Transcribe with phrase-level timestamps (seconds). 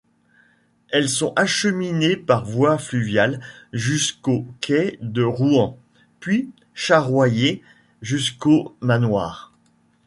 [0.89, 3.39] Elles sont acheminées par voie fluviale
[3.71, 5.77] jusqu'aux quais de Rouen
[6.19, 7.61] puis charroyées
[8.01, 9.53] jusqu'au manoir.